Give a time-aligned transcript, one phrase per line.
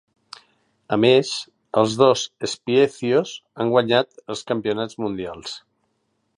[0.95, 1.33] A més,
[1.81, 2.23] els dos
[2.55, 5.57] Spiezios han guanyat els Campionats Mundials.